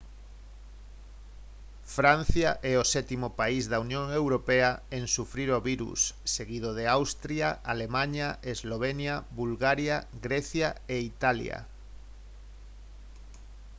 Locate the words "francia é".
1.97-2.73